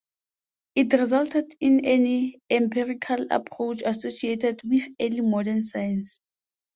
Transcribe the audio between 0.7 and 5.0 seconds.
It resulted in an empirical approach associated with